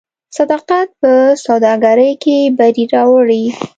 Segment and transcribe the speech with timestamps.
[0.37, 1.11] صداقت په
[1.45, 3.43] سوداګرۍ کې بری راوړي.